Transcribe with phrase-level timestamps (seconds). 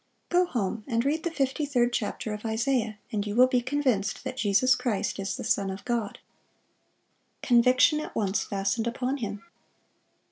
[0.29, 4.23] Go home and read the fifty third chapter of Isaiah, and you will be convinced
[4.23, 6.17] that Jesus Christ is the Son of God."(594)
[7.47, 9.43] Conviction at once fastened upon him.